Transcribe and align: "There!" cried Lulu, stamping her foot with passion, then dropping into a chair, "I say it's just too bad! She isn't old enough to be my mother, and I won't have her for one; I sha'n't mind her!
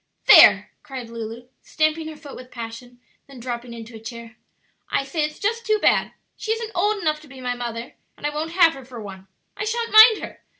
"There!" 0.25 0.71
cried 0.81 1.11
Lulu, 1.11 1.47
stamping 1.61 2.07
her 2.07 2.15
foot 2.15 2.35
with 2.35 2.49
passion, 2.49 2.99
then 3.27 3.39
dropping 3.39 3.75
into 3.75 3.95
a 3.95 3.99
chair, 3.99 4.35
"I 4.89 5.03
say 5.05 5.23
it's 5.23 5.37
just 5.37 5.63
too 5.63 5.77
bad! 5.79 6.11
She 6.35 6.51
isn't 6.53 6.71
old 6.73 6.97
enough 6.99 7.19
to 7.19 7.27
be 7.27 7.39
my 7.39 7.53
mother, 7.53 7.93
and 8.17 8.25
I 8.25 8.31
won't 8.33 8.53
have 8.53 8.73
her 8.73 8.83
for 8.83 8.99
one; 8.99 9.27
I 9.55 9.63
sha'n't 9.63 9.91
mind 9.93 10.21
her! 10.23 10.41